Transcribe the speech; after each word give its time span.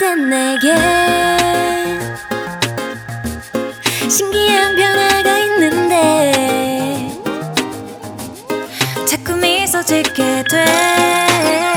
땐 0.00 0.30
내게 0.30 0.74
신기한 4.08 4.74
변화가 4.74 5.38
있는데 5.40 7.12
자꾸 9.06 9.36
미소 9.36 9.82
짓게 9.84 10.42
돼 10.50 11.69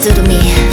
to 0.00 0.08
do 0.08 0.14
to 0.14 0.22
me 0.28 0.71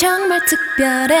정말 0.00 0.40
특별해 0.46 1.20